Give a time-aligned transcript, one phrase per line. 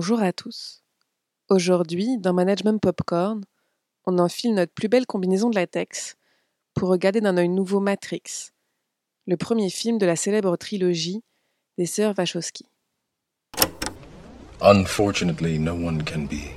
[0.00, 0.82] Bonjour à tous.
[1.50, 3.44] Aujourd'hui, dans Management Popcorn,
[4.06, 6.16] on enfile notre plus belle combinaison de latex
[6.72, 8.22] pour regarder d'un œil nouveau Matrix,
[9.26, 11.22] le premier film de la célèbre trilogie
[11.76, 12.64] des sœurs Wachowski.
[14.62, 16.48] Unfortunately, no one can be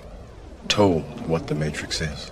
[0.69, 2.31] told what the Matrix is.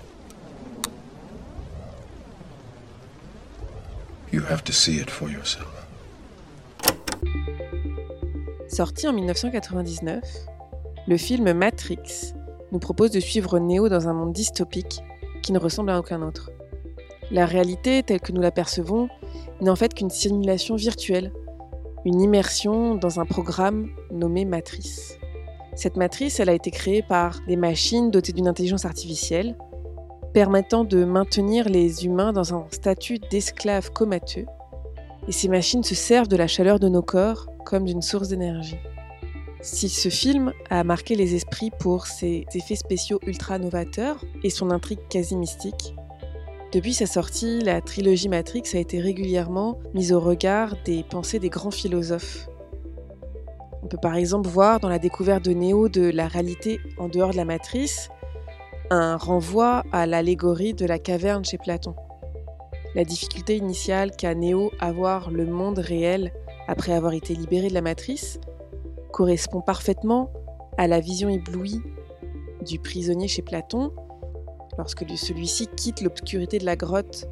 [4.31, 5.67] You have to see it for yourself.
[8.69, 10.21] Sorti en 1999,
[11.07, 12.33] le film Matrix
[12.71, 15.01] nous propose de suivre Neo dans un monde dystopique
[15.41, 16.51] qui ne ressemble à aucun autre.
[17.31, 19.09] La réalité, telle que nous l'apercevons,
[19.61, 21.33] n'est en fait qu'une simulation virtuelle,
[22.05, 25.17] une immersion dans un programme nommé Matrice.
[25.75, 29.57] Cette matrice, elle a été créée par des machines dotées d'une intelligence artificielle,
[30.33, 34.45] permettant de maintenir les humains dans un statut d'esclaves comateux,
[35.27, 38.77] et ces machines se servent de la chaleur de nos corps comme d'une source d'énergie.
[39.61, 44.71] Si ce film a marqué les esprits pour ses effets spéciaux ultra novateurs et son
[44.71, 45.93] intrigue quasi mystique,
[46.71, 51.49] depuis sa sortie, la trilogie Matrix a été régulièrement mise au regard des pensées des
[51.49, 52.47] grands philosophes.
[53.83, 57.31] On peut par exemple voir dans la découverte de Néo de la réalité en dehors
[57.31, 58.09] de la matrice
[58.89, 61.93] un renvoi à l'allégorie de la caverne chez Platon.
[62.95, 66.31] La difficulté initiale qu'a Néo à voir le monde réel
[66.67, 68.39] après avoir été libéré de la matrice
[69.11, 70.31] correspond parfaitement
[70.77, 71.81] à la vision éblouie
[72.65, 73.91] du prisonnier chez Platon
[74.77, 77.27] lorsque celui-ci quitte l'obscurité de la grotte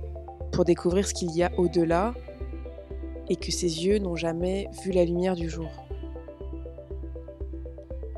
[0.51, 2.13] pour découvrir ce qu'il y a au-delà
[3.29, 5.69] et que ses yeux n'ont jamais vu la lumière du jour.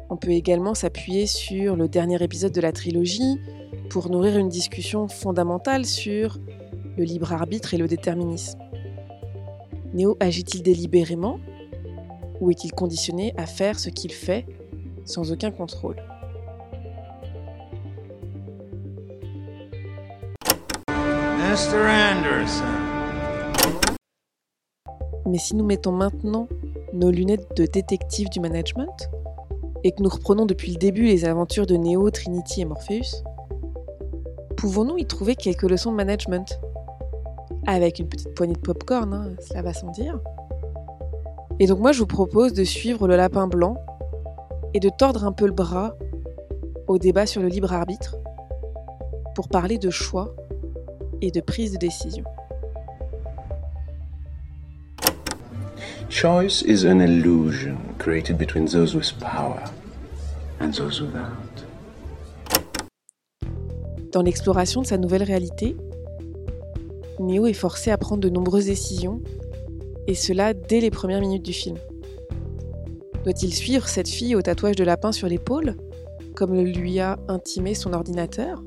[0.09, 3.39] On peut également s'appuyer sur le dernier épisode de la trilogie
[3.89, 6.37] pour nourrir une discussion fondamentale sur
[6.97, 8.59] le libre arbitre et le déterminisme.
[9.93, 11.39] Néo agit-il délibérément
[12.41, 14.45] ou est-il conditionné à faire ce qu'il fait
[15.05, 15.95] sans aucun contrôle
[21.51, 21.77] Mr.
[21.77, 22.63] Anderson.
[25.25, 26.47] Mais si nous mettons maintenant
[26.93, 29.09] nos lunettes de détective du management
[29.83, 33.23] et que nous reprenons depuis le début les aventures de Neo, Trinity et Morpheus,
[34.55, 36.59] pouvons-nous y trouver quelques leçons de management?
[37.67, 40.19] Avec une petite poignée de popcorn, hein, cela va sans dire.
[41.61, 43.77] Et donc moi je vous propose de suivre le lapin blanc
[44.73, 45.95] et de tordre un peu le bras
[46.87, 48.17] au débat sur le libre arbitre
[49.35, 50.35] pour parler de choix
[51.21, 52.23] et de prise de décision.
[56.09, 59.61] Choice is an illusion created between those with power
[60.59, 61.63] and those without.
[64.11, 65.77] Dans l'exploration de sa nouvelle réalité,
[67.19, 69.21] Neo est forcé à prendre de nombreuses décisions,
[70.07, 71.77] et cela dès les premières minutes du film.
[73.23, 75.75] Doit-il suivre cette fille au tatouage de lapin sur l'épaule,
[76.35, 78.63] comme le lui a intimé son ordinateur?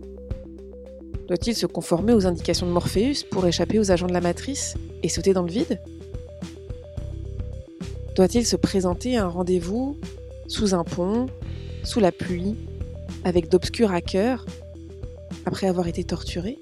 [1.26, 5.08] Doit-il se conformer aux indications de Morpheus pour échapper aux agents de la matrice et
[5.08, 5.80] sauter dans le vide?
[8.14, 9.96] Doit-il se présenter à un rendez-vous
[10.46, 11.26] sous un pont,
[11.82, 12.54] sous la pluie,
[13.24, 14.46] avec d'obscurs hackers,
[15.46, 16.58] après avoir été torturé?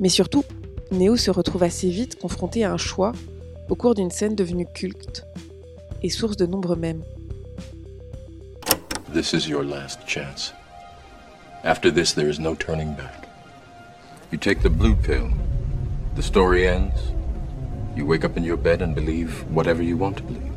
[0.00, 0.44] Mais surtout,
[0.92, 3.12] Néo se retrouve assez vite confronté à un choix
[3.68, 5.24] au cours d'une scène devenue culte
[6.02, 7.02] et source de nombreux mèmes.
[9.12, 10.52] This is your last chance.
[11.62, 13.28] After this, there is no turning back.
[14.32, 15.28] You take the blue pill,
[16.16, 17.12] the story ends.
[17.96, 20.52] You wake up in your bed and believe whatever you want to believe.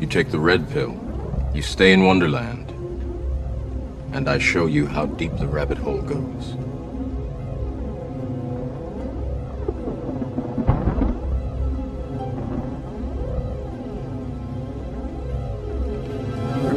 [0.00, 0.94] You take the red pill,
[1.54, 2.70] you stay in Wonderland,
[4.12, 6.54] and I show you how deep the rabbit hole goes.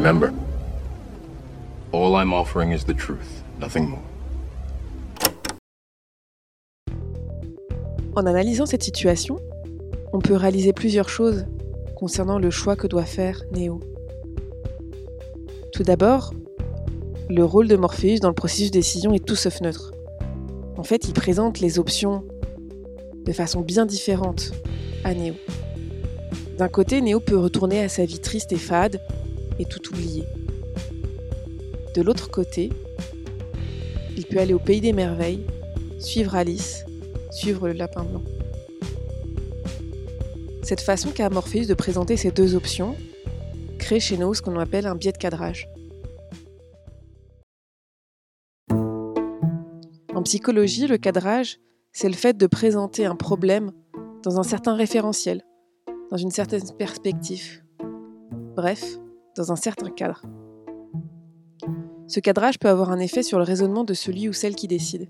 [0.03, 0.33] Remember,
[1.93, 4.01] all I'm offering is the truth, nothing more.
[8.13, 9.39] En analysant cette situation,
[10.11, 11.45] on peut réaliser plusieurs choses
[11.95, 13.79] concernant le choix que doit faire Neo.
[15.71, 16.33] Tout d'abord,
[17.29, 19.93] le rôle de Morpheus dans le processus de décision est tout sauf neutre.
[20.75, 22.25] En fait, il présente les options
[23.23, 24.51] de façon bien différente
[25.05, 25.35] à Néo.
[26.57, 28.99] D'un côté, Néo peut retourner à sa vie triste et fade
[29.59, 30.23] et tout oublier.
[31.95, 32.69] De l'autre côté,
[34.17, 35.45] il peut aller au pays des merveilles,
[35.99, 36.85] suivre Alice,
[37.31, 38.23] suivre le lapin blanc.
[40.63, 42.95] Cette façon qu'a Morpheus de présenter ces deux options
[43.77, 45.67] crée chez nous ce qu'on appelle un biais de cadrage.
[50.15, 51.59] En psychologie, le cadrage,
[51.91, 53.71] c'est le fait de présenter un problème
[54.23, 55.43] dans un certain référentiel,
[56.09, 57.61] dans une certaine perspective.
[58.55, 58.99] Bref,
[59.35, 60.21] dans un certain cadre.
[62.07, 65.09] Ce cadrage peut avoir un effet sur le raisonnement de celui ou celle qui décide.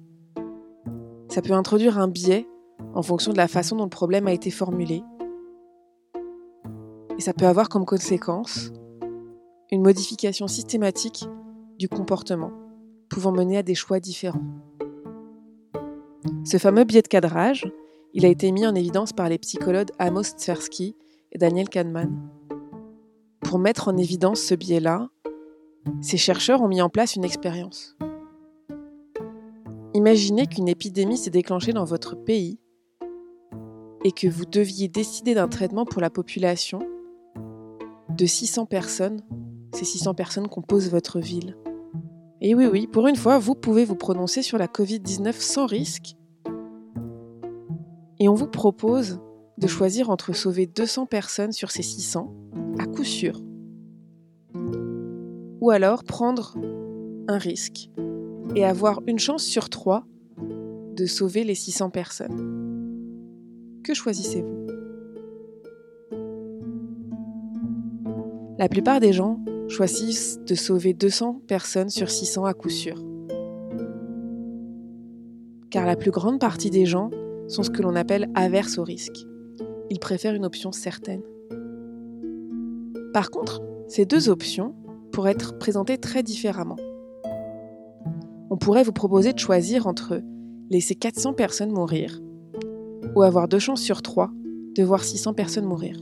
[1.29, 2.47] Ça peut introduire un biais
[2.93, 5.03] en fonction de la façon dont le problème a été formulé,
[7.17, 8.71] et ça peut avoir comme conséquence
[9.71, 11.27] une modification systématique
[11.79, 12.51] du comportement,
[13.09, 14.43] pouvant mener à des choix différents.
[16.43, 17.65] Ce fameux biais de cadrage,
[18.13, 20.95] il a été mis en évidence par les psychologues Amos Tversky
[21.31, 22.11] et Daniel Kahneman.
[23.43, 25.09] Pour mettre en évidence ce biais-là,
[26.01, 27.97] ces chercheurs ont mis en place une expérience.
[29.93, 32.59] Imaginez qu'une épidémie s'est déclenchée dans votre pays
[34.03, 36.79] et que vous deviez décider d'un traitement pour la population
[38.09, 39.21] de 600 personnes.
[39.73, 41.57] Ces 600 personnes composent votre ville.
[42.41, 46.15] Et oui, oui, pour une fois, vous pouvez vous prononcer sur la Covid-19 sans risque.
[48.19, 49.19] Et on vous propose
[49.57, 52.33] de choisir entre sauver 200 personnes sur ces 600,
[52.79, 53.39] à coup sûr,
[55.61, 56.57] ou alors prendre
[57.27, 57.89] un risque
[58.55, 60.05] et avoir une chance sur trois
[60.95, 63.81] de sauver les 600 personnes.
[63.83, 64.67] Que choisissez-vous?
[68.59, 72.95] La plupart des gens choisissent de sauver 200 personnes sur 600 à coup sûr.
[75.69, 77.09] Car la plus grande partie des gens
[77.47, 79.25] sont ce que l'on appelle averses au risque.
[79.89, 81.23] Ils préfèrent une option certaine.
[83.13, 84.73] Par contre, ces deux options
[85.11, 86.77] pourraient être présentées très différemment.
[88.49, 90.19] On pourrait vous proposer de choisir entre
[90.71, 92.19] laisser 400 personnes mourir
[93.15, 94.31] ou avoir deux chances sur trois
[94.75, 95.95] de voir 600 personnes mourir.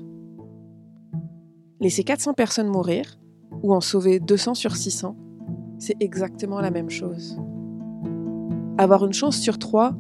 [1.82, 3.20] Laisser 400 personnes mourir
[3.62, 5.18] ou en sauver 200 sur 600,
[5.80, 7.38] c'est exactement la même chose.
[8.78, 9.94] Avoir une chance sur 3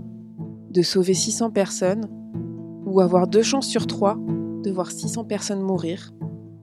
[0.70, 2.08] de sauver 600 personnes
[2.86, 4.18] ou avoir deux chances sur 3
[4.64, 6.14] de voir 600 personnes mourir,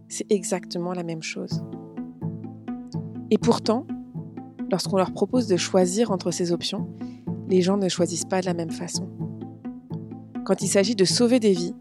[0.08, 1.62] c'est exactement la même chose.
[3.30, 3.86] Et pourtant,
[4.70, 6.88] lorsqu'on leur propose de choisir entre ces options,
[7.48, 9.08] les gens ne choisissent pas de la même façon.
[10.44, 11.74] Quand il s'agit de sauver des vies,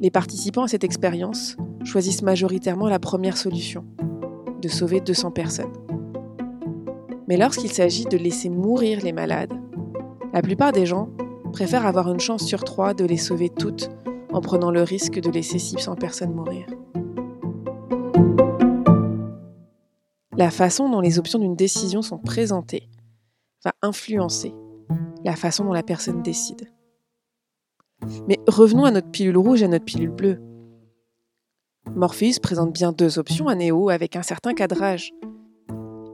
[0.00, 3.84] les participants à cette expérience choisissent majoritairement la première solution,
[4.60, 5.72] de sauver 200 personnes.
[7.28, 9.52] Mais lorsqu'il s'agit de laisser mourir les malades,
[10.32, 11.08] la plupart des gens
[11.52, 13.90] préfèrent avoir une chance sur trois de les sauver toutes
[14.32, 16.66] en prenant le risque de laisser 600 personnes mourir.
[20.36, 22.88] La façon dont les options d'une décision sont présentées
[23.64, 24.54] va influencer
[25.24, 26.68] la façon dont la personne décide.
[28.26, 30.40] Mais revenons à notre pilule rouge et à notre pilule bleue.
[31.94, 35.12] Morpheus présente bien deux options à Néo avec un certain cadrage.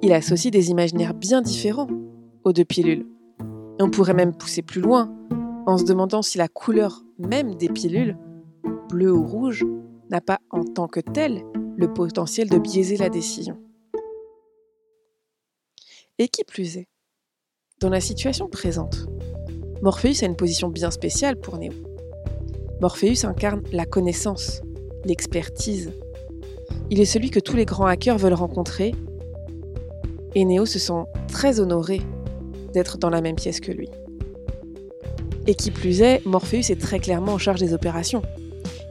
[0.02, 1.88] Il associe des imaginaires bien différents
[2.44, 3.06] aux deux pilules.
[3.78, 5.14] Et on pourrait même pousser plus loin
[5.66, 8.16] en se demandant si la couleur même des pilules,
[8.88, 9.64] bleu ou rouge,
[10.10, 11.42] n'a pas en tant que telle
[11.78, 13.56] le potentiel de biaiser la décision.
[16.18, 16.88] Et qui plus est,
[17.80, 19.06] dans la situation présente,
[19.80, 21.72] Morpheus a une position bien spéciale pour Néo.
[22.80, 24.60] Morpheus incarne la connaissance,
[25.04, 25.92] l'expertise.
[26.90, 28.92] Il est celui que tous les grands hackers veulent rencontrer.
[30.34, 32.02] Et Neo se sent très honoré
[32.72, 33.88] d'être dans la même pièce que lui.
[35.46, 38.22] Et qui plus est, Morpheus est très clairement en charge des opérations.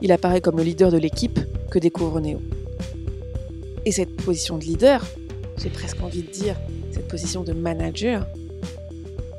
[0.02, 1.40] Il apparaît comme le leader de l'équipe
[1.70, 2.40] que découvre Neo.
[3.88, 5.02] Et cette position de leader,
[5.58, 6.58] j'ai presque envie de dire
[6.92, 8.28] cette position de manager,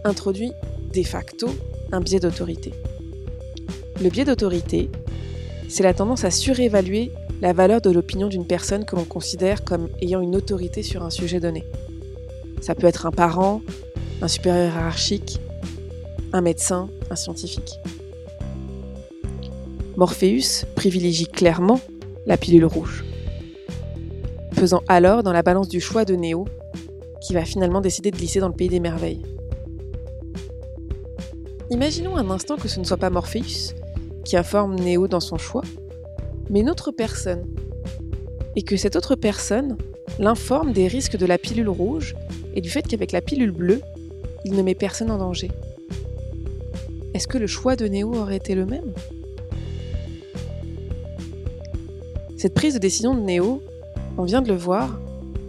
[0.05, 0.53] introduit
[0.95, 1.51] de facto
[1.93, 2.73] un biais d'autorité.
[4.03, 4.89] Le biais d'autorité,
[5.69, 7.13] c'est la tendance à surévaluer
[7.43, 11.11] la valeur de l'opinion d'une personne que l'on considère comme ayant une autorité sur un
[11.11, 11.63] sujet donné.
[12.63, 13.61] Ça peut être un parent,
[14.23, 15.41] un supérieur hiérarchique,
[16.33, 17.75] un médecin, un scientifique.
[19.99, 21.83] Morpheus privilégie clairement
[22.25, 23.05] la pilule rouge,
[24.59, 26.45] faisant alors dans la balance du choix de Néo,
[27.21, 29.23] qui va finalement décider de glisser dans le pays des merveilles.
[31.71, 33.75] Imaginons un instant que ce ne soit pas Morpheus,
[34.25, 35.63] qui informe Néo dans son choix,
[36.51, 37.47] mais une autre personne.
[38.57, 39.77] Et que cette autre personne
[40.19, 42.17] l'informe des risques de la pilule rouge
[42.55, 43.81] et du fait qu'avec la pilule bleue,
[44.45, 45.51] il ne met personne en danger.
[47.15, 48.93] Est-ce que le choix de Néo aurait été le même?
[52.37, 53.63] Cette prise de décision de Néo,
[54.19, 54.99] on vient de le voir,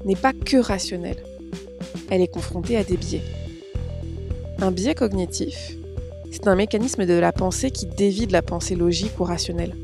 [0.05, 1.23] n'est pas que rationnelle.
[2.11, 3.23] Elle est confrontée à des biais.
[4.61, 5.75] Un biais cognitif,
[6.31, 9.75] c'est un mécanisme de la pensée qui dévie de la pensée logique ou rationnelle.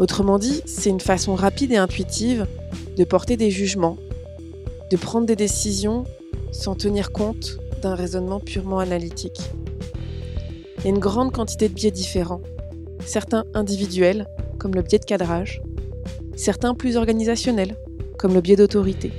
[0.00, 2.48] Autrement dit, c'est une façon rapide et intuitive
[2.96, 3.96] de porter des jugements,
[4.90, 6.02] de prendre des décisions
[6.50, 9.40] sans tenir compte d'un raisonnement purement analytique.
[10.78, 12.42] Il y a une grande quantité de biais différents,
[13.06, 14.26] certains individuels,
[14.58, 15.62] comme le biais de cadrage,
[16.36, 17.76] certains plus organisationnels,
[18.18, 19.12] comme le biais d'autorité.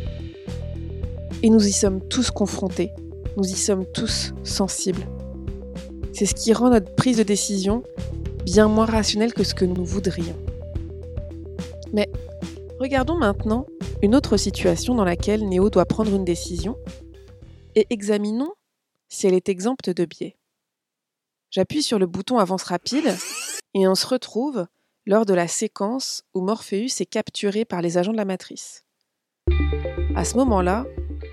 [1.43, 2.91] Et nous y sommes tous confrontés,
[3.37, 5.07] nous y sommes tous sensibles.
[6.13, 7.83] C'est ce qui rend notre prise de décision
[8.45, 10.37] bien moins rationnelle que ce que nous voudrions.
[11.91, 12.09] Mais
[12.79, 13.65] regardons maintenant
[14.01, 16.77] une autre situation dans laquelle Néo doit prendre une décision
[17.75, 18.53] et examinons
[19.09, 20.37] si elle est exempte de biais.
[21.51, 23.15] J'appuie sur le bouton avance rapide
[23.73, 24.67] et on se retrouve
[25.05, 28.84] lors de la séquence où Morpheus est capturé par les agents de la matrice.
[30.15, 30.85] À ce moment-là,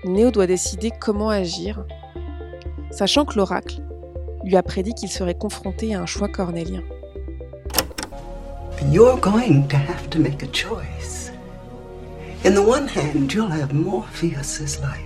[0.05, 1.85] Néo doit décider comment agir,
[2.91, 3.81] sachant que l'oracle
[4.43, 6.83] lui a prédit qu'il serait confronté à un choix cornélien.
[8.91, 11.31] You're going to have to make a choice.
[12.43, 14.99] In the one hand, you'll have Morpheus's life.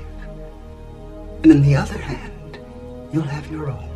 [1.44, 2.58] And in the other hand,
[3.14, 3.88] you'll have your own.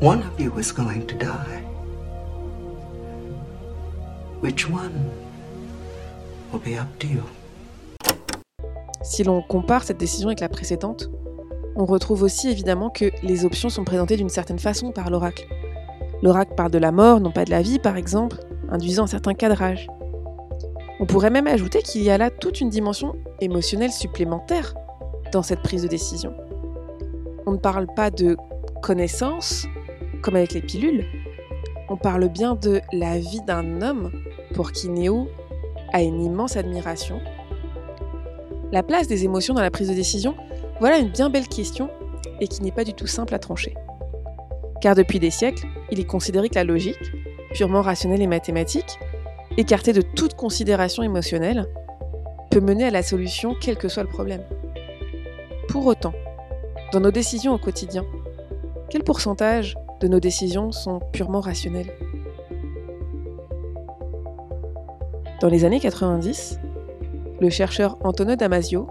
[0.00, 1.62] One of you is going to die.
[4.40, 5.10] Which one
[6.50, 7.24] will be up to you?
[9.02, 11.10] Si l'on compare cette décision avec la précédente,
[11.76, 15.46] on retrouve aussi évidemment que les options sont présentées d'une certaine façon par l'oracle.
[16.22, 18.38] L'oracle parle de la mort, non pas de la vie par exemple,
[18.70, 19.86] induisant un certain cadrage.
[21.00, 24.74] On pourrait même ajouter qu'il y a là toute une dimension émotionnelle supplémentaire
[25.32, 26.34] dans cette prise de décision.
[27.46, 28.36] On ne parle pas de
[28.82, 29.66] connaissance,
[30.22, 31.04] comme avec les pilules,
[31.88, 34.10] on parle bien de la vie d'un homme
[34.54, 35.28] pour qui Néo
[35.92, 37.20] a une immense admiration.
[38.70, 40.34] La place des émotions dans la prise de décision,
[40.78, 41.88] voilà une bien belle question
[42.40, 43.74] et qui n'est pas du tout simple à trancher.
[44.82, 47.12] Car depuis des siècles, il est considéré que la logique,
[47.54, 48.98] purement rationnelle et mathématique,
[49.56, 51.66] écartée de toute considération émotionnelle,
[52.50, 54.42] peut mener à la solution quel que soit le problème.
[55.68, 56.12] Pour autant,
[56.92, 58.04] dans nos décisions au quotidien,
[58.90, 61.92] quel pourcentage de nos décisions sont purement rationnelles?
[65.40, 66.60] Dans les années 90,
[67.40, 68.88] le chercheur Antonio Damasio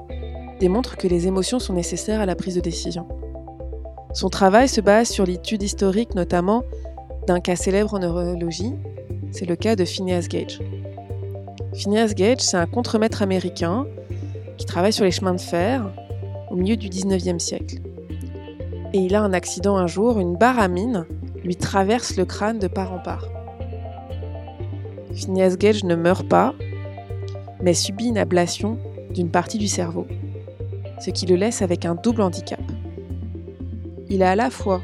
[0.59, 3.07] démontre que les émotions sont nécessaires à la prise de décision.
[4.13, 6.63] Son travail se base sur l'étude historique notamment
[7.27, 8.73] d'un cas célèbre en neurologie,
[9.31, 10.59] c'est le cas de Phineas Gage.
[11.73, 13.85] Phineas Gage, c'est un contremaître américain
[14.57, 15.91] qui travaille sur les chemins de fer
[16.49, 17.75] au milieu du 19e siècle.
[18.93, 21.05] Et il a un accident un jour, une barre à mine
[21.43, 23.27] lui traverse le crâne de part en part.
[25.13, 26.53] Phineas Gage ne meurt pas,
[27.67, 28.77] mais subit une ablation
[29.13, 30.07] d'une partie du cerveau,
[31.01, 32.61] ce qui le laisse avec un double handicap.
[34.07, 34.81] Il a à la fois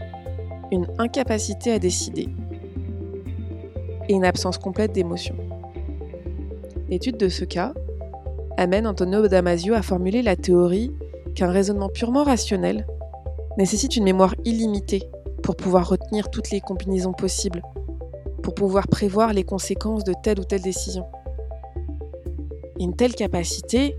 [0.69, 2.27] une incapacité à décider
[4.09, 5.33] et une absence complète d'émotion.
[6.89, 7.73] L'étude de ce cas
[8.57, 10.91] amène Antonio Damasio à formuler la théorie
[11.35, 12.85] qu'un raisonnement purement rationnel
[13.57, 15.03] nécessite une mémoire illimitée
[15.41, 17.61] pour pouvoir retenir toutes les combinaisons possibles,
[18.41, 21.05] pour pouvoir prévoir les conséquences de telle ou telle décision.
[22.79, 23.95] Une telle capacité,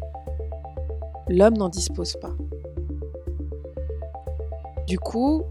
[1.28, 2.33] l'homme n'en dispose pas.
[4.87, 5.45] Du coup,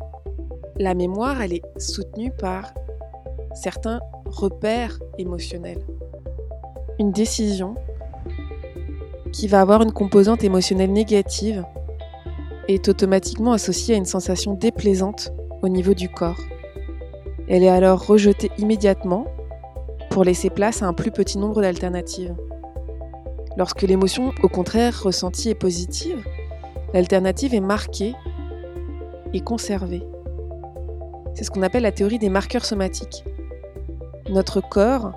[0.78, 2.74] la mémoire, elle est soutenue par
[3.54, 5.86] certains repères émotionnels.
[7.00, 7.76] Une décision
[9.32, 11.66] qui va avoir une composante émotionnelle négative
[12.68, 16.40] est automatiquement associée à une sensation déplaisante au niveau du corps.
[17.48, 19.26] Elle est alors rejetée immédiatement
[20.10, 22.36] pour laisser place à un plus petit nombre d'alternatives.
[23.58, 26.24] Lorsque l'émotion, au contraire, ressentie est positive,
[26.94, 28.14] l'alternative est marquée
[29.34, 30.04] et conservée.
[31.36, 33.24] C'est ce qu'on appelle la théorie des marqueurs somatiques.
[34.30, 35.12] Notre corps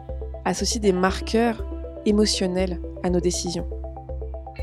[0.44, 1.64] associe des marqueurs
[2.04, 3.68] émotionnels à nos décisions.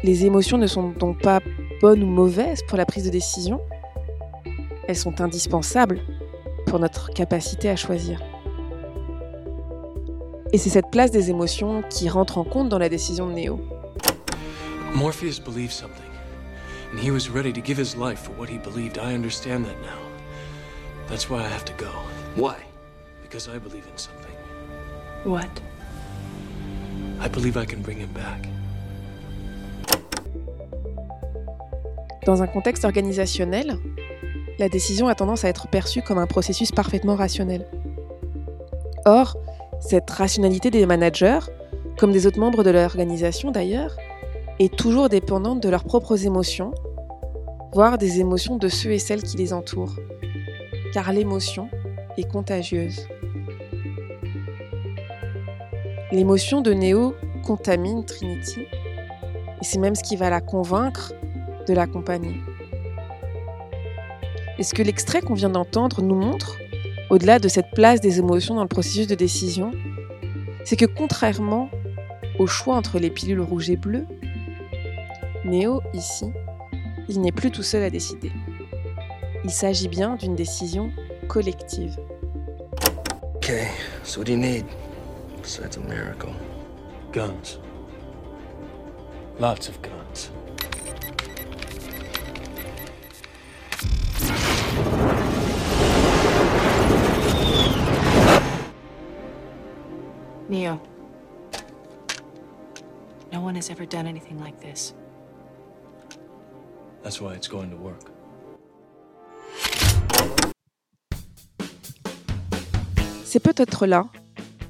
[0.03, 1.39] Les émotions ne sont donc pas
[1.81, 3.59] bonnes ou mauvaises pour la prise de décision,
[4.87, 5.99] elles sont indispensables
[6.67, 8.21] pour notre capacité à choisir.
[10.53, 13.59] Et c'est cette place des émotions qui rentre en compte dans la décision de Neo.
[14.93, 16.11] Morpheus believed something,
[16.93, 18.99] and he was ready to give his life for what he believed.
[18.99, 19.97] I understand that now.
[21.09, 21.89] That's why I have to go.
[22.35, 22.57] Why?
[23.23, 24.35] Because I believe in something.
[25.25, 25.49] What?
[27.19, 28.47] I believe I can bring him back.
[32.27, 33.79] Dans un contexte organisationnel,
[34.59, 37.65] la décision a tendance à être perçue comme un processus parfaitement rationnel.
[39.05, 39.35] Or,
[39.85, 41.39] cette rationalité des managers
[41.97, 43.95] comme des autres membres de l'organisation d'ailleurs,
[44.59, 46.73] est toujours dépendante de leurs propres émotions,
[47.73, 49.95] voire des émotions de ceux et celles qui les entourent,
[50.93, 51.69] car l'émotion
[52.17, 53.07] est contagieuse.
[56.11, 61.13] L'émotion de Néo contamine Trinity, et c'est même ce qui va la convaincre
[61.67, 62.35] de l'accompagner.
[64.59, 66.57] Et ce que l'extrait qu'on vient d'entendre nous montre,
[67.09, 69.71] au-delà de cette place des émotions dans le processus de décision,
[70.65, 71.69] c'est que contrairement
[72.39, 74.05] au choix entre les pilules rouges et bleues,
[75.45, 76.31] Néo, ici,
[77.09, 78.31] il n'est plus tout seul à décider.
[79.43, 80.89] Il s'agit bien d'une décision
[81.27, 81.97] collective.
[83.35, 83.67] Okay,
[84.03, 84.65] so what do you need?
[85.41, 86.29] Besides a miracle?
[87.11, 87.59] Guns.
[89.39, 90.02] Lots of guns.
[100.53, 100.79] Neo.
[103.31, 104.93] No one has ever done anything like this.
[107.01, 108.03] That's why it's going to work.
[113.25, 114.05] C'est peut-être là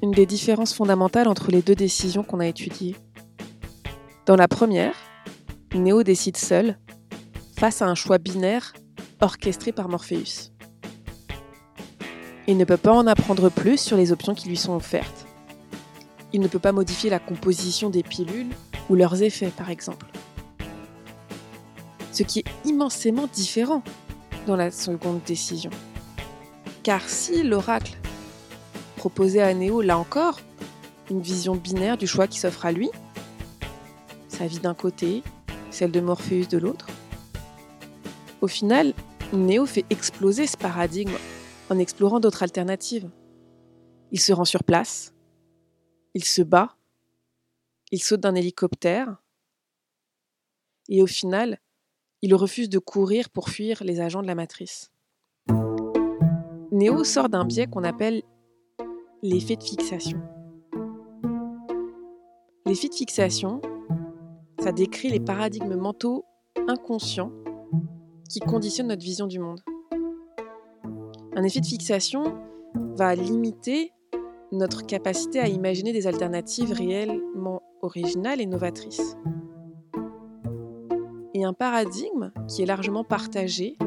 [0.01, 2.95] une des différences fondamentales entre les deux décisions qu'on a étudiées.
[4.25, 4.95] Dans la première,
[5.75, 6.77] Neo décide seul,
[7.57, 8.71] face à un choix binaire
[9.19, 10.53] orchestré par Morpheus.
[12.47, 15.22] Il ne peut pas en apprendre plus sur les options qui lui sont offertes.
[16.33, 18.49] Il ne peut pas modifier la composition des pilules
[18.89, 20.07] ou leurs effets, par exemple.
[22.11, 23.83] Ce qui est immensément différent
[24.47, 25.69] dans la seconde décision.
[26.81, 27.97] Car si l'oracle
[28.97, 30.39] proposait à Neo, là encore,
[31.09, 32.89] une vision binaire du choix qui s'offre à lui,
[34.27, 35.21] sa vie d'un côté,
[35.69, 36.87] celle de Morpheus de l'autre,
[38.41, 38.93] au final,
[39.31, 41.13] Neo fait exploser ce paradigme
[41.69, 43.09] en explorant d'autres alternatives.
[44.11, 45.12] Il se rend sur place,
[46.13, 46.75] il se bat,
[47.91, 49.21] il saute d'un hélicoptère,
[50.89, 51.59] et au final,
[52.21, 54.91] il refuse de courir pour fuir les agents de la matrice.
[56.71, 58.23] Néo sort d'un biais qu'on appelle
[59.21, 60.21] l'effet de fixation.
[62.65, 63.61] L'effet de fixation,
[64.59, 66.25] ça décrit les paradigmes mentaux
[66.67, 67.31] inconscients
[68.29, 69.61] qui conditionnent notre vision du monde.
[71.35, 72.39] Un effet de fixation
[72.95, 73.91] va limiter
[74.53, 79.17] notre capacité à imaginer des alternatives réellement originales et novatrices.
[81.33, 83.77] Et un paradigme qui est largement partagé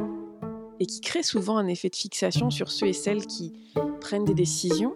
[0.80, 3.52] et qui crée souvent un effet de fixation sur ceux et celles qui
[4.00, 4.94] prennent des décisions,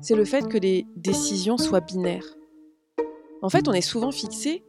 [0.00, 2.36] c'est le fait que les décisions soient binaires.
[3.42, 4.64] En fait, on est souvent fixé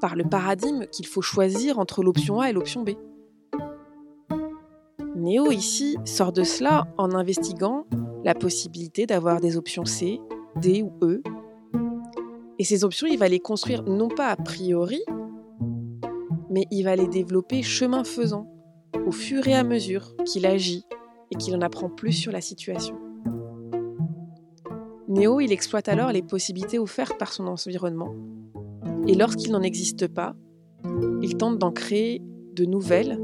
[0.00, 2.90] par le paradigme qu'il faut choisir entre l'option A et l'option B.
[5.16, 7.86] Néo ici sort de cela en investiguant
[8.24, 10.18] la possibilité d'avoir des options C,
[10.60, 11.22] D ou E.
[12.58, 15.02] Et ces options, il va les construire non pas a priori,
[16.50, 18.50] mais il va les développer chemin faisant,
[19.06, 20.84] au fur et à mesure qu'il agit
[21.30, 22.96] et qu'il en apprend plus sur la situation.
[25.08, 28.14] Néo, il exploite alors les possibilités offertes par son environnement,
[29.06, 30.34] et lorsqu'il n'en existe pas,
[31.22, 32.22] il tente d'en créer
[32.54, 33.20] de nouvelles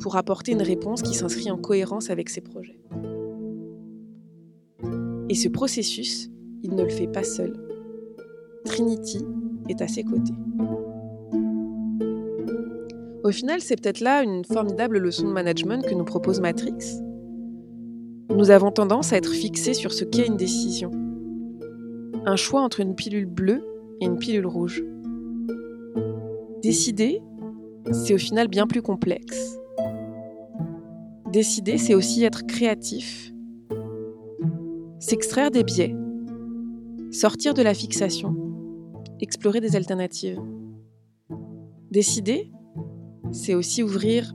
[0.00, 2.78] pour apporter une réponse qui s'inscrit en cohérence avec ses projets.
[5.30, 6.30] Et ce processus,
[6.62, 7.52] il ne le fait pas seul.
[8.64, 9.24] Trinity
[9.68, 10.34] est à ses côtés.
[13.24, 17.02] Au final, c'est peut-être là une formidable leçon de management que nous propose Matrix.
[18.30, 20.90] Nous avons tendance à être fixés sur ce qu'est une décision.
[22.24, 23.62] Un choix entre une pilule bleue
[24.00, 24.82] et une pilule rouge.
[26.62, 27.20] Décider,
[27.92, 29.58] c'est au final bien plus complexe.
[31.32, 33.32] Décider, c'est aussi être créatif,
[35.00, 35.94] s'extraire des biais,
[37.12, 38.34] sortir de la fixation,
[39.20, 40.40] explorer des alternatives.
[41.90, 42.50] Décider,
[43.30, 44.34] c'est aussi ouvrir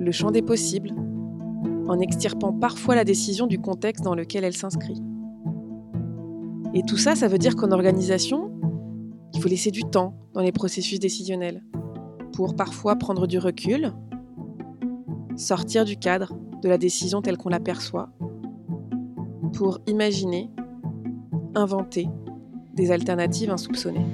[0.00, 0.92] le champ des possibles
[1.88, 5.00] en extirpant parfois la décision du contexte dans lequel elle s'inscrit.
[6.74, 8.50] Et tout ça, ça veut dire qu'en organisation,
[9.34, 11.62] il faut laisser du temps dans les processus décisionnels
[12.32, 13.92] pour parfois prendre du recul,
[15.36, 18.10] sortir du cadre de la décision telle qu'on l'aperçoit,
[19.52, 20.50] pour imaginer,
[21.54, 22.08] inventer
[22.74, 24.06] des alternatives insoupçonnées.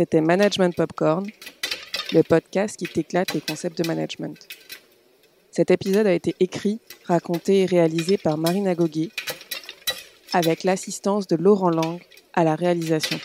[0.00, 1.26] C'était Management Popcorn,
[2.14, 4.48] le podcast qui t'éclate les concepts de management.
[5.50, 9.10] Cet épisode a été écrit, raconté et réalisé par Marina Goguet,
[10.32, 12.00] avec l'assistance de Laurent Lang
[12.32, 13.18] à la réalisation.